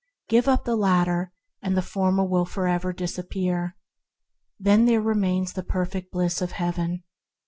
Give 0.27 0.47
up 0.47 0.63
the 0.65 0.75
latter, 0.75 1.31
and 1.61 1.77
the 1.77 1.83
former 1.83 2.25
will 2.25 2.47
always 2.57 2.95
dis 2.95 3.19
appear; 3.19 3.77
there 4.59 4.99
remains 4.99 5.53
the 5.53 5.61
perfect 5.61 6.11
Bliss 6.11 6.41
of 6.41 6.53
Heaven. 6.53 7.03